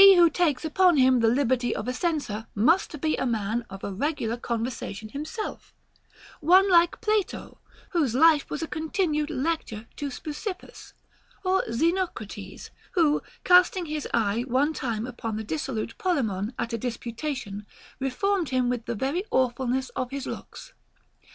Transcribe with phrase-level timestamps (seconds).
[0.01, 3.01] 150 HOW TO KNOW A FLATTERER takes upon him the liberty of a censor must
[3.01, 5.75] be a man of a regular conversation himself,—
[6.55, 7.59] one like Plato,
[7.91, 10.93] whose life was a continued lecture to Speusippus,
[11.43, 17.67] or Xenocrates, who, casting his eye one time upon the dissolute Polemon at a disputation,
[17.99, 20.73] reformed him with the very awfulness of his looks.